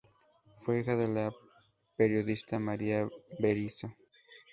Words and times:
Fue 0.55 0.79
hija 0.79 0.95
de 0.95 1.07
la 1.07 1.31
periodista 1.95 2.57
María 2.57 3.07
Berisso. 3.37 3.93